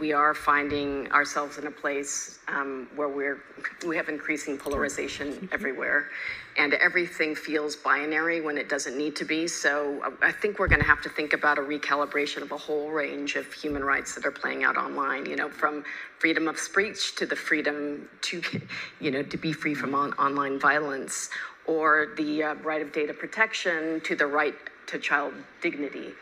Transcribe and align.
we 0.00 0.12
are 0.12 0.32
finding 0.34 1.10
ourselves 1.12 1.58
in 1.58 1.66
a 1.66 1.70
place 1.70 2.38
um, 2.48 2.88
where 2.96 3.08
we're 3.08 3.44
we 3.86 3.94
have 3.94 4.08
increasing 4.08 4.56
polarization 4.56 5.48
everywhere. 5.52 6.08
And 6.56 6.74
everything 6.74 7.34
feels 7.34 7.76
binary 7.76 8.40
when 8.40 8.58
it 8.58 8.68
doesn't 8.68 8.96
need 8.98 9.14
to 9.16 9.24
be. 9.24 9.46
So 9.46 10.02
uh, 10.04 10.10
i 10.22 10.32
think 10.32 10.58
we're 10.58 10.66
going 10.66 10.80
to 10.80 10.86
have 10.86 11.02
to 11.02 11.10
think 11.10 11.34
about 11.34 11.58
a 11.58 11.60
recalibration 11.60 12.40
of 12.40 12.52
a 12.52 12.56
whole 12.56 12.90
range 12.90 13.36
of 13.36 13.52
human 13.52 13.84
rights 13.84 14.14
that 14.14 14.24
are 14.24 14.32
playing 14.42 14.64
out 14.64 14.76
online 14.76 15.26
you 15.26 15.36
know 15.36 15.50
from 15.50 15.84
freedom 16.18 16.48
of 16.48 16.58
speech 16.58 17.14
to 17.16 17.24
the 17.26 17.36
freedom 17.36 18.08
to 18.22 18.42
you 19.00 19.10
know 19.10 19.22
to 19.22 19.36
be 19.36 19.52
free 19.52 19.74
from 19.74 19.94
on, 19.94 20.12
online 20.14 20.58
violence 20.58 21.28
or 21.66 22.14
the 22.16 22.42
uh, 22.42 22.54
right 22.56 22.82
of 22.82 22.92
data 22.92 23.12
protection 23.12 24.00
to 24.00 24.16
the 24.16 24.26
right 24.26 24.54
to 24.86 24.98
child 24.98 25.32
dignity. 25.60 26.12